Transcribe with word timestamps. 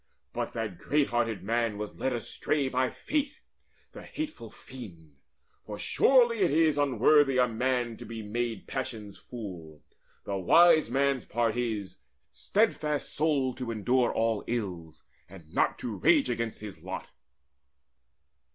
But 0.33 0.53
that 0.53 0.79
great 0.79 1.09
hearted 1.09 1.43
man 1.43 1.77
was 1.77 1.99
led 1.99 2.11
astray 2.11 2.67
By 2.69 2.89
Fate, 2.89 3.39
the 3.91 4.01
hateful 4.01 4.49
fiend; 4.49 5.17
for 5.63 5.77
surely 5.77 6.39
it 6.39 6.49
is 6.49 6.75
Unworthy 6.75 7.37
a 7.37 7.47
man 7.47 7.97
to 7.97 8.05
be 8.05 8.23
made 8.23 8.65
passion's 8.65 9.19
fool. 9.19 9.83
The 10.23 10.37
wise 10.37 10.89
man's 10.89 11.25
part 11.25 11.55
is, 11.55 11.99
steadfast 12.31 13.13
souled 13.13 13.57
to 13.59 13.69
endure 13.69 14.11
All 14.11 14.43
ills, 14.47 15.03
and 15.29 15.53
not 15.53 15.77
to 15.77 15.95
rage 15.97 16.31
against 16.31 16.61
his 16.61 16.81
lot." 16.81 17.11